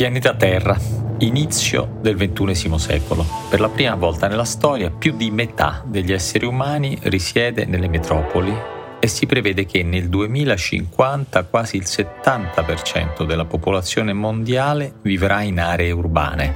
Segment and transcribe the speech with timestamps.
[0.00, 0.78] Pianeta Terra,
[1.18, 3.22] inizio del XXI secolo.
[3.50, 8.50] Per la prima volta nella storia più di metà degli esseri umani risiede nelle metropoli
[8.98, 15.90] e si prevede che nel 2050 quasi il 70% della popolazione mondiale vivrà in aree
[15.90, 16.54] urbane.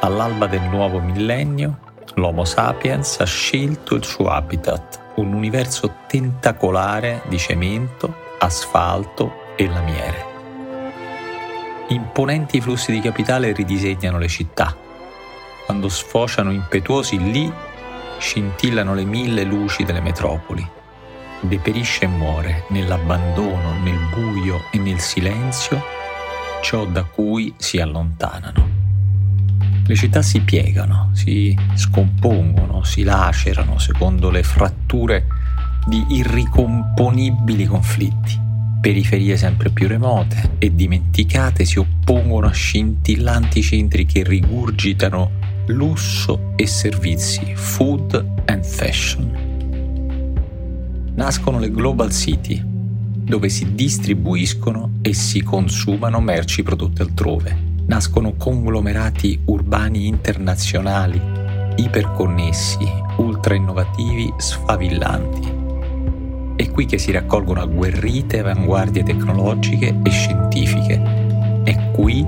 [0.00, 1.80] All'alba del nuovo millennio,
[2.14, 10.31] l'Homo sapiens ha scelto il suo habitat, un universo tentacolare di cemento, asfalto e lamiere.
[11.88, 14.74] Imponenti flussi di capitale ridisegnano le città.
[15.66, 17.52] Quando sfociano impetuosi lì,
[18.18, 20.66] scintillano le mille luci delle metropoli.
[21.40, 25.82] Deperisce e muore nell'abbandono, nel buio e nel silenzio
[26.62, 28.80] ciò da cui si allontanano.
[29.84, 35.26] Le città si piegano, si scompongono, si lacerano secondo le fratture
[35.84, 38.50] di irricomponibili conflitti
[38.82, 45.30] periferie sempre più remote e dimenticate si oppongono a scintillanti centri che rigurgitano
[45.66, 49.30] lusso e servizi, food and fashion.
[51.14, 57.56] Nascono le global city, dove si distribuiscono e si consumano merci prodotte altrove.
[57.86, 61.20] Nascono conglomerati urbani internazionali,
[61.76, 62.84] iperconnessi,
[63.18, 65.60] ultra innovativi, sfavillanti
[66.56, 71.00] è qui che si raccolgono agguerrite avanguardie tecnologiche e scientifiche.
[71.64, 72.26] È qui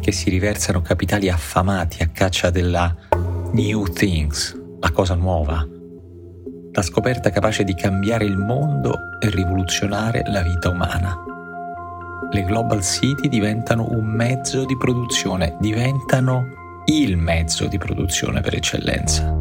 [0.00, 2.94] che si riversano capitali affamati a caccia della
[3.52, 5.66] new things, la cosa nuova,
[6.72, 11.24] la scoperta capace di cambiare il mondo e rivoluzionare la vita umana.
[12.30, 19.34] Le global city diventano un mezzo di produzione, diventano il mezzo di produzione per eccellenza.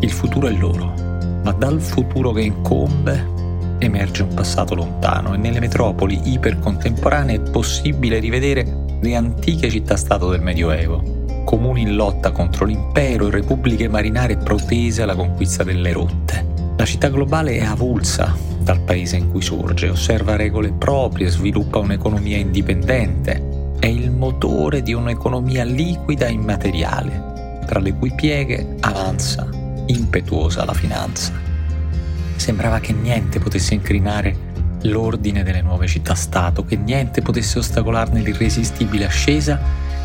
[0.00, 1.11] Il futuro è loro
[1.42, 3.40] ma dal futuro che incombe
[3.78, 10.40] emerge un passato lontano e nelle metropoli ipercontemporanee è possibile rivedere le antiche città-stato del
[10.40, 16.46] Medioevo, comuni in lotta contro l'impero e repubbliche marinare protese alla conquista delle rotte.
[16.76, 22.36] La città globale è avulsa dal paese in cui sorge, osserva regole proprie, sviluppa un'economia
[22.36, 30.64] indipendente, è il motore di un'economia liquida e immateriale, tra le cui pieghe avanza impetuosa
[30.64, 31.32] la finanza.
[32.36, 34.50] Sembrava che niente potesse incrinare
[34.82, 39.60] l'ordine delle nuove città-stato, che niente potesse ostacolarne l'irresistibile ascesa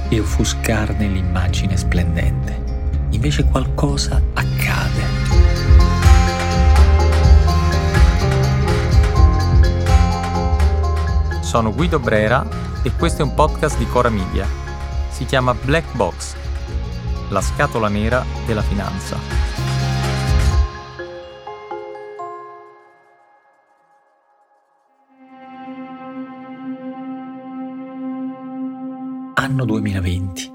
[0.09, 2.63] e offuscarne l'immagine splendente.
[3.09, 5.05] Invece qualcosa accade.
[11.41, 12.45] Sono Guido Brera
[12.83, 14.45] e questo è un podcast di Cora Media.
[15.09, 16.35] Si chiama Black Box,
[17.29, 19.56] la scatola nera della finanza.
[29.47, 30.51] Anno 2020.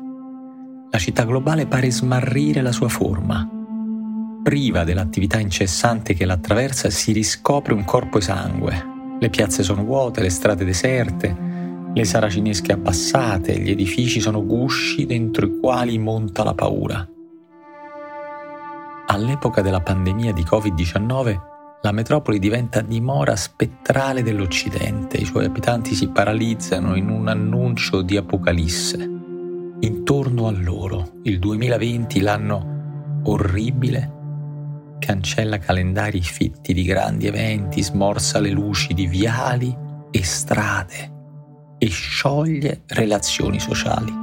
[0.91, 3.49] La città globale pare smarrire la sua forma.
[4.43, 9.17] Priva dell'attività incessante che l'attraversa si riscopre un corpo esangue.
[9.19, 11.35] Le piazze sono vuote, le strade deserte,
[11.95, 17.09] le saracinesche abbassate, gli edifici sono gusci dentro i quali monta la paura.
[19.07, 21.52] All'epoca della pandemia di Covid-19
[21.83, 28.17] la metropoli diventa dimora spettrale dell'Occidente, i suoi abitanti si paralizzano in un annuncio di
[28.17, 28.99] apocalisse.
[29.81, 34.21] Intorno a loro, il 2020, l'anno orribile,
[35.01, 39.77] cancella calendari fitti di grandi eventi, smorza le luci di viali
[40.13, 41.11] e strade
[41.79, 44.22] e scioglie relazioni sociali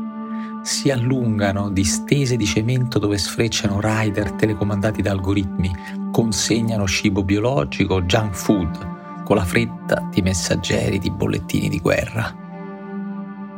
[0.62, 5.72] si allungano distese di cemento dove sfrecciano rider telecomandati da algoritmi,
[6.12, 12.48] consegnano cibo biologico, junk food, con la fretta di messaggeri di bollettini di guerra.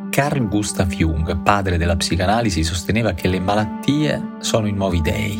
[0.09, 5.39] Carl Gustav Jung, padre della psicanalisi, sosteneva che le malattie sono i nuovi dei.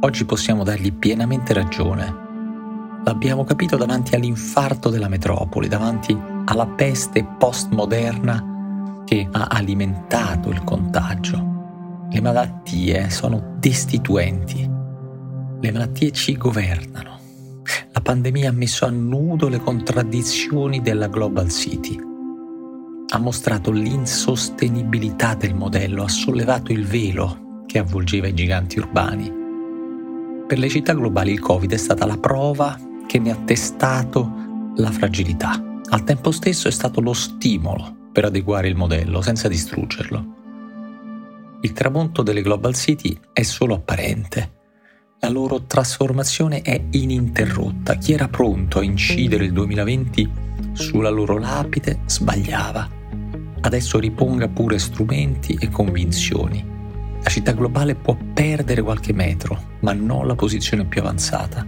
[0.00, 2.28] Oggi possiamo dargli pienamente ragione.
[3.04, 8.49] L'abbiamo capito davanti all'infarto della metropoli, davanti alla peste postmoderna
[9.10, 12.06] che ha alimentato il contagio.
[12.12, 14.60] Le malattie sono destituenti.
[15.60, 17.18] Le malattie ci governano.
[17.90, 21.98] La pandemia ha messo a nudo le contraddizioni della Global City.
[23.08, 29.28] Ha mostrato l'insostenibilità del modello, ha sollevato il velo che avvolgeva i giganti urbani.
[30.46, 32.78] Per le città globali il Covid è stata la prova
[33.08, 34.30] che ne ha testato
[34.76, 35.60] la fragilità.
[35.88, 40.38] Al tempo stesso è stato lo stimolo per adeguare il modello senza distruggerlo.
[41.62, 44.58] Il tramonto delle Global City è solo apparente.
[45.20, 47.96] La loro trasformazione è ininterrotta.
[47.96, 50.30] Chi era pronto a incidere il 2020
[50.72, 52.88] sulla loro lapide sbagliava.
[53.60, 56.64] Adesso riponga pure strumenti e convinzioni.
[57.22, 61.66] La città globale può perdere qualche metro, ma non la posizione più avanzata.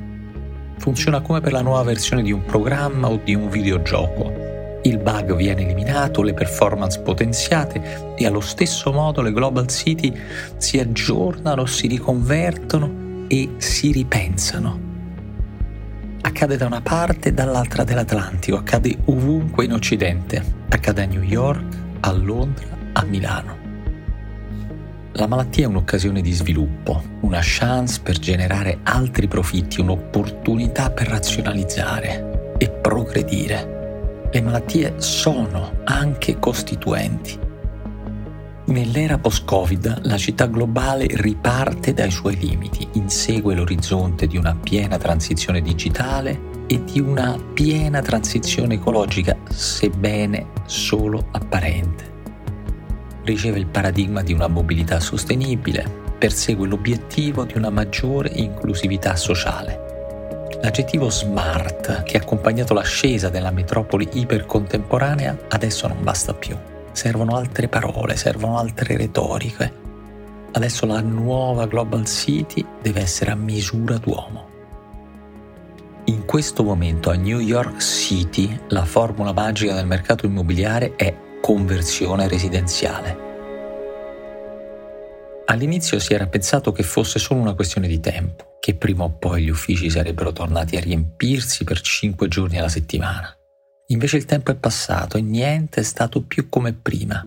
[0.78, 4.41] Funziona come per la nuova versione di un programma o di un videogioco.
[4.84, 10.12] Il bug viene eliminato, le performance potenziate e allo stesso modo le global city
[10.56, 14.90] si aggiornano, si riconvertono e si ripensano.
[16.22, 21.78] Accade da una parte e dall'altra dell'Atlantico, accade ovunque in Occidente, accade a New York,
[22.00, 23.56] a Londra, a Milano.
[25.12, 32.54] La malattia è un'occasione di sviluppo, una chance per generare altri profitti, un'opportunità per razionalizzare
[32.58, 33.81] e progredire.
[34.32, 37.50] Le malattie sono anche costituenti
[38.64, 45.60] Nell'era post-Covid la città globale riparte dai suoi limiti, insegue l'orizzonte di una piena transizione
[45.60, 52.10] digitale e di una piena transizione ecologica, sebbene solo apparente.
[53.24, 55.84] Riceve il paradigma di una mobilità sostenibile,
[56.16, 59.91] persegue l'obiettivo di una maggiore inclusività sociale.
[60.62, 66.56] L'aggettivo smart, che ha accompagnato l'ascesa della metropoli ipercontemporanea, adesso non basta più
[66.92, 69.80] servono altre parole, servono altre retoriche.
[70.52, 74.50] Adesso la nuova Global City deve essere a misura d'uomo.
[76.04, 82.28] In questo momento a New York City la formula magica del mercato immobiliare è conversione
[82.28, 83.31] residenziale.
[85.46, 89.44] All'inizio si era pensato che fosse solo una questione di tempo, che prima o poi
[89.44, 93.36] gli uffici sarebbero tornati a riempirsi per cinque giorni alla settimana.
[93.88, 97.26] Invece il tempo è passato e niente è stato più come prima.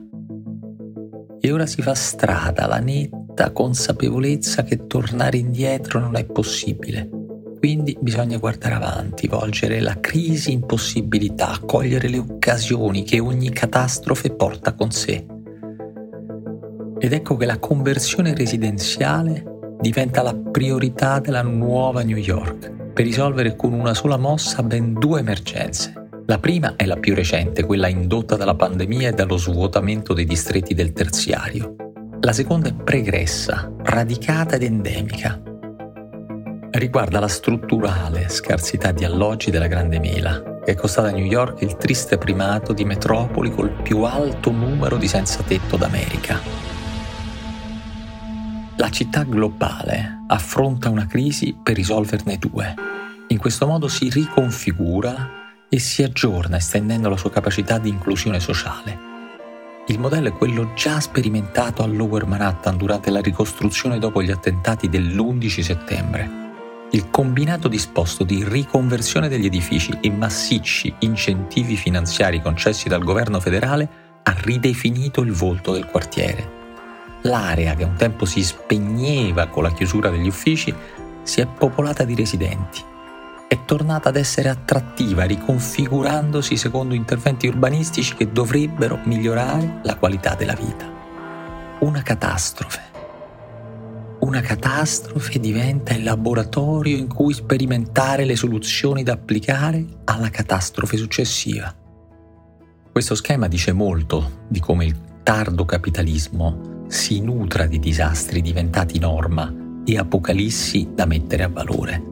[1.40, 7.10] E ora si fa strada la netta consapevolezza che tornare indietro non è possibile.
[7.60, 14.32] Quindi bisogna guardare avanti, volgere la crisi in possibilità, cogliere le occasioni che ogni catastrofe
[14.32, 15.26] porta con sé.
[17.00, 19.44] Ed ecco che la conversione residenziale
[19.80, 25.20] diventa la priorità della nuova New York per risolvere con una sola mossa ben due
[25.20, 30.26] emergenze la prima è la più recente, quella indotta dalla pandemia e dallo svuotamento dei
[30.26, 31.76] distretti del terziario.
[32.22, 35.40] La seconda è pregressa, radicata ed endemica.
[36.72, 41.62] Riguarda la strutturale scarsità di alloggi della Grande Mela, che è costata a New York
[41.62, 46.65] il triste primato di metropoli col più alto numero di senza tetto d'America.
[48.86, 52.76] La città globale affronta una crisi per risolverne due.
[53.30, 55.28] In questo modo si riconfigura
[55.68, 58.96] e si aggiorna estendendo la sua capacità di inclusione sociale.
[59.88, 64.88] Il modello è quello già sperimentato a Lower Manhattan durante la ricostruzione dopo gli attentati
[64.88, 66.30] dell'11 settembre.
[66.92, 73.90] Il combinato disposto di riconversione degli edifici e massicci incentivi finanziari concessi dal governo federale
[74.22, 76.65] ha ridefinito il volto del quartiere.
[77.26, 80.74] L'area che un tempo si spegneva con la chiusura degli uffici
[81.24, 82.94] si è popolata di residenti
[83.48, 90.56] è tornata ad essere attrattiva, riconfigurandosi secondo interventi urbanistici che dovrebbero migliorare la qualità della
[90.56, 90.92] vita.
[91.80, 92.82] Una catastrofe.
[94.20, 101.74] Una catastrofe diventa il laboratorio in cui sperimentare le soluzioni da applicare alla catastrofe successiva.
[102.92, 109.54] Questo schema dice molto di come il tardo capitalismo si nutra di disastri diventati norma
[109.86, 112.04] e apocalissi da mettere a valore.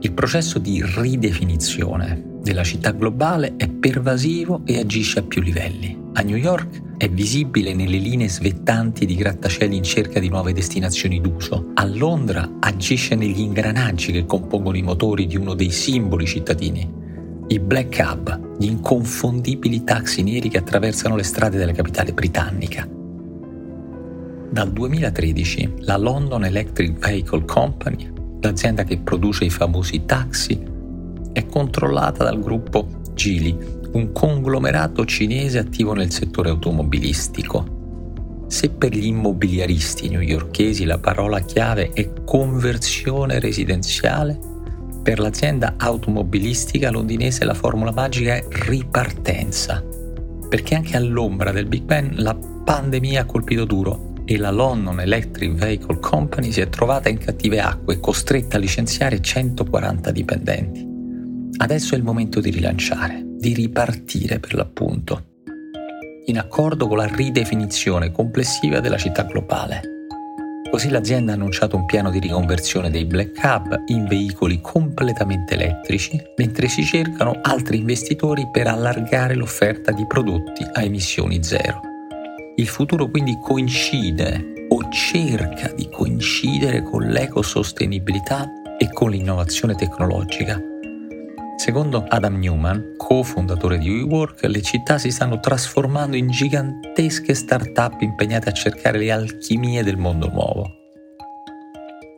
[0.00, 5.96] Il processo di ridefinizione della città globale è pervasivo e agisce a più livelli.
[6.14, 11.20] A New York è visibile nelle linee svettanti di grattacieli in cerca di nuove destinazioni
[11.20, 11.70] d'uso.
[11.74, 16.88] A Londra agisce negli ingranaggi che compongono i motori di uno dei simboli cittadini.
[17.48, 22.97] I Black Cab, gli inconfondibili taxi neri che attraversano le strade della capitale britannica.
[24.50, 30.60] Dal 2013 la London Electric Vehicle Company l'azienda che produce i famosi taxi,
[31.32, 33.56] è controllata dal gruppo Geely,
[33.92, 37.76] un conglomerato cinese attivo nel settore automobilistico.
[38.46, 44.38] Se per gli immobiliaristi newyorkesi la parola chiave è conversione residenziale,
[45.02, 49.82] per l'azienda automobilistica londinese la formula magica è ripartenza,
[50.48, 55.54] perché anche all'ombra del Big Bang la pandemia ha colpito duro e la London Electric
[55.54, 60.86] Vehicle Company si è trovata in cattive acque, costretta a licenziare 140 dipendenti.
[61.56, 65.24] Adesso è il momento di rilanciare, di ripartire per l'appunto,
[66.26, 69.80] in accordo con la ridefinizione complessiva della città globale.
[70.70, 76.22] Così l'azienda ha annunciato un piano di riconversione dei Black Hub in veicoli completamente elettrici,
[76.36, 81.87] mentre si cercano altri investitori per allargare l'offerta di prodotti a emissioni zero.
[82.58, 90.60] Il futuro quindi coincide o cerca di coincidere con l'ecosostenibilità e con l'innovazione tecnologica.
[91.56, 98.48] Secondo Adam Newman, cofondatore di WeWork, le città si stanno trasformando in gigantesche start-up impegnate
[98.48, 100.68] a cercare le alchimie del mondo nuovo.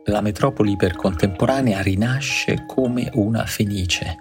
[0.05, 4.17] La metropoli ipercontemporanea rinasce come una fenice.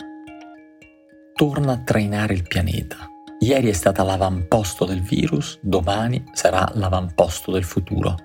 [1.33, 3.09] Torna a trainare il pianeta.
[3.41, 8.17] Ieri è stata l'avamposto del virus, domani sarà l'avamposto del futuro.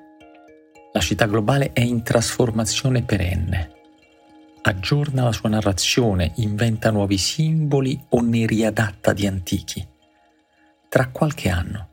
[0.94, 3.74] La città globale è in trasformazione perenne
[4.68, 9.86] aggiorna la sua narrazione, inventa nuovi simboli o ne riadatta di antichi.
[10.90, 11.90] Tra qualche anno,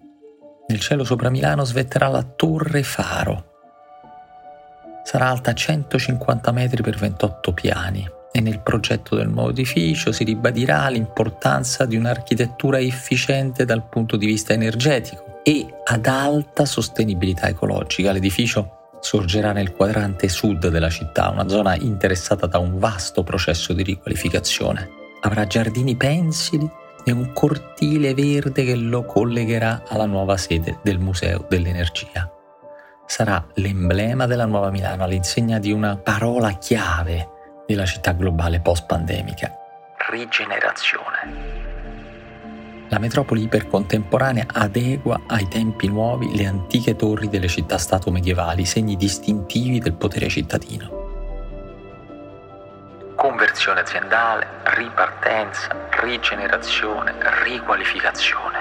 [0.69, 3.51] nel cielo sopra Milano svetterà la Torre Faro.
[5.05, 10.89] Sarà alta 150 metri per 28 piani e nel progetto del nuovo edificio si ribadirà
[10.89, 18.11] l'importanza di un'architettura efficiente dal punto di vista energetico e ad alta sostenibilità ecologica.
[18.11, 23.83] L'edificio sorgerà nel quadrante sud della città, una zona interessata da un vasto processo di
[23.83, 24.89] riqualificazione.
[25.21, 26.69] Avrà giardini pensili
[27.05, 32.31] e un cortile verde che lo collegherà alla nuova sede del Museo dell'Energia.
[33.05, 37.32] Sarà l'emblema della nuova Milano all'insegna di una parola chiave
[37.67, 39.51] della città globale post-pandemica,
[40.11, 41.61] rigenerazione.
[42.89, 49.79] La metropoli ipercontemporanea adegua ai tempi nuovi le antiche torri delle città-stato medievali, segni distintivi
[49.79, 51.01] del potere cittadino.
[53.17, 57.15] Conversione aziendale, ripartenza, rigenerazione,
[57.45, 58.59] riqualificazione.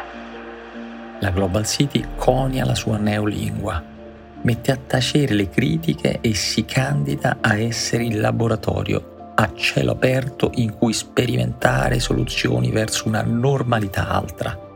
[1.20, 3.84] La Global City conia la sua neolingua,
[4.44, 10.52] mette a tacere le critiche e si candida a essere il laboratorio a cielo aperto
[10.56, 14.70] in cui sperimentare soluzioni verso una normalità altra.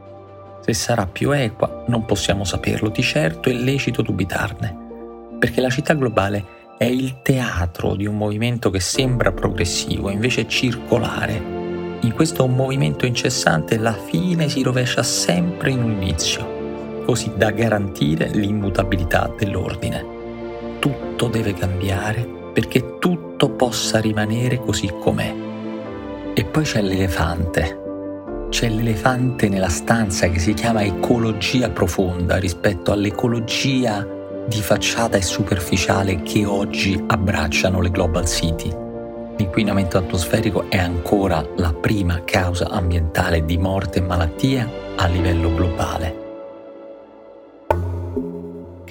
[0.61, 5.93] Se sarà più equa non possiamo saperlo, di certo è lecito dubitarne, perché la città
[5.93, 6.43] globale
[6.77, 11.53] è il teatro di un movimento che sembra progressivo, invece circolare.
[12.01, 16.54] In questo movimento incessante la fine si rovescia sempre in un inizio,
[17.05, 20.13] così da garantire l'immutabilità dell'ordine.
[20.79, 25.33] Tutto deve cambiare perché tutto possa rimanere così com'è.
[26.33, 27.83] E poi c'è l'elefante.
[28.49, 34.07] C'è l'elefante nella stanza che si chiama ecologia profonda rispetto all'ecologia
[34.47, 38.73] di facciata e superficiale che oggi abbracciano le global city.
[39.37, 46.24] L'inquinamento atmosferico è ancora la prima causa ambientale di morte e malattia a livello globale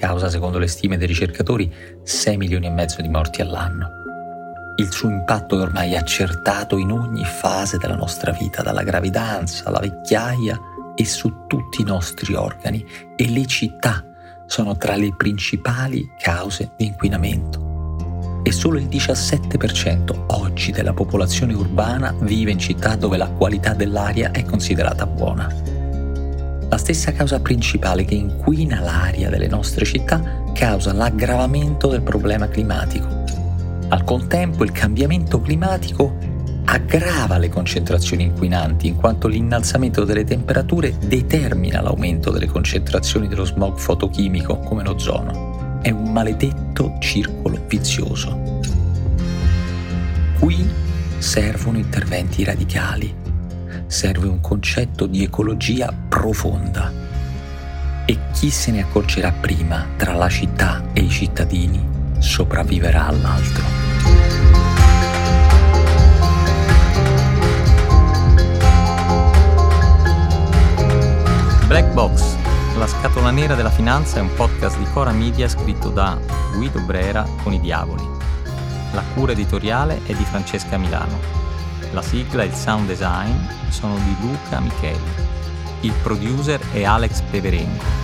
[0.04, 4.02] causa, secondo le stime dei ricercatori, 6 milioni e mezzo di morti all'anno.
[4.76, 9.78] Il suo impatto è ormai accertato in ogni fase della nostra vita, dalla gravidanza alla
[9.78, 10.61] vecchiaia
[10.94, 12.84] e su tutti i nostri organi
[13.16, 14.04] e le città
[14.46, 18.42] sono tra le principali cause di inquinamento.
[18.42, 24.32] E solo il 17% oggi della popolazione urbana vive in città dove la qualità dell'aria
[24.32, 25.74] è considerata buona.
[26.75, 33.07] La stessa causa principale che inquina l'aria delle nostre città causa l'aggravamento del problema climatico.
[33.90, 36.16] Al contempo il cambiamiento climatico
[36.64, 43.78] aggrava le concentrazioni inquinanti in quanto l'innalzamento delle temperature determina l'aumento delle concentrazioni dello smog
[43.78, 45.78] fotochimico come l'ozono.
[45.81, 48.61] È un maledetto circolo vizioso.
[50.40, 50.69] Qui
[51.19, 53.23] servono interventi radicali
[53.87, 56.93] serve un concetto di ecologia profonda.
[58.07, 61.83] E chi se ne accorgerà prima tra la città e i cittadini
[62.19, 63.62] sopravviverà all'altro.
[71.67, 72.37] Black Box,
[72.76, 76.19] la scatola nera della finanza è un podcast di Cora Media scritto da
[76.55, 78.05] Guido Brera con i Diavoli.
[78.93, 81.44] La cura editoriale è di Francesca Milano.
[81.95, 83.31] La sigla e il sound design
[83.69, 84.99] sono di Luca Micheli.
[85.83, 88.03] Il producer è Alex Peverengo.